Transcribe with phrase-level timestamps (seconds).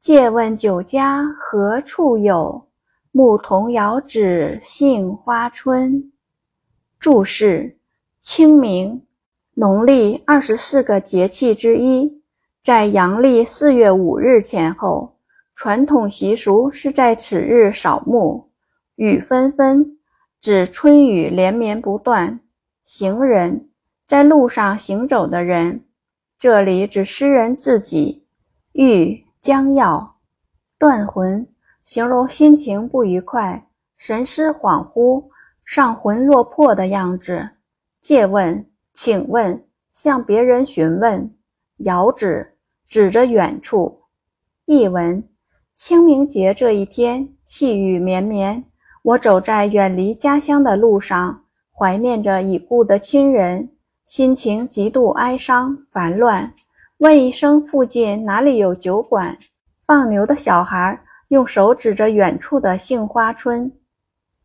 [0.00, 2.68] 借问酒家何处有？
[3.10, 6.12] 牧童遥指杏花村。
[7.00, 7.76] 注释：
[8.20, 9.02] 清明，
[9.54, 12.22] 农历二十四个节气之一，
[12.62, 15.16] 在阳历四月五日前后。
[15.56, 18.50] 传统习俗是在此日扫墓。
[18.94, 19.98] 雨纷纷，
[20.40, 22.38] 指春雨连绵不断。
[22.86, 23.68] 行人，
[24.06, 25.84] 在路上行走的人。
[26.38, 28.24] 这里指诗人自己。
[28.72, 29.24] 欲。
[29.40, 30.16] 将要
[30.78, 31.46] 断魂，
[31.84, 33.66] 形容心情不愉快、
[33.96, 35.24] 神思恍惚、
[35.64, 37.50] 丧魂落魄的样子。
[38.00, 41.34] 借问，请问，向别人询问。
[41.78, 42.54] 遥指，
[42.88, 44.00] 指着远处。
[44.64, 45.22] 译文：
[45.74, 48.64] 清明节这一天，细雨绵绵，
[49.02, 53.70] 我走在远离家乡的路上，怀念着已故的亲人，
[54.04, 56.52] 心情极度哀伤、烦乱。
[56.98, 59.38] 问一声：“附近哪里有酒馆？”
[59.86, 63.70] 放牛的小孩用手指着远处的杏花村。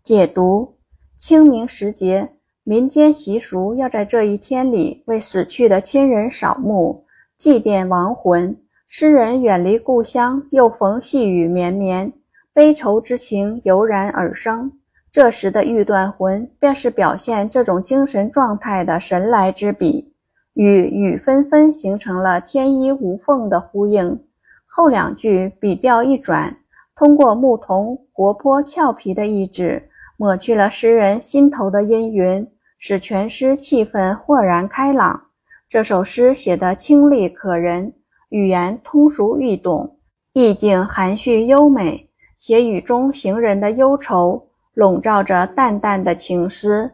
[0.03, 0.75] 解读：
[1.17, 2.29] 清明时节，
[2.63, 7.03] 民间习俗要在这一天里为死去的亲人扫墓，
[7.37, 8.55] 祭奠亡魂。
[8.87, 12.13] 诗人远离故乡，又逢细雨绵绵，
[12.53, 14.71] 悲愁之情油然而生。
[15.11, 20.12] 这时的欲断魂，便是表现这种精神状态的神来之笔。
[20.53, 24.23] 与雨纷纷形成了天衣无缝的呼应。
[24.65, 26.57] 后两句笔调一转，
[26.95, 35.25] 通过牧童活泼俏皮的意志，抹去了诗人心头的阴云，使全诗气氛豁然开朗。
[35.67, 37.93] 这首诗写得清丽可人，
[38.29, 39.97] 语言通俗易懂，
[40.33, 46.91] 意境含蓄优美，写雨中行人的忧愁，笼罩着淡淡的情思，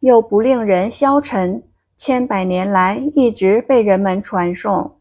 [0.00, 1.62] 又不令人消沉。
[1.98, 4.97] 千百年来一直被人们传颂。